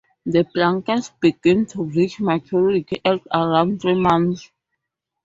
The 0.25 0.45
blanket 0.51 1.11
begins 1.19 1.73
to 1.73 1.83
reach 1.83 2.19
maturity 2.19 2.99
at 3.05 3.19
around 3.31 3.83
three 3.83 3.93
months. 3.93 4.49